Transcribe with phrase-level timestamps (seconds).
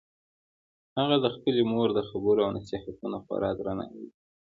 [0.97, 4.09] هغه د خپلې مور د خبرو او نصیحتونو خورا درناوی کوي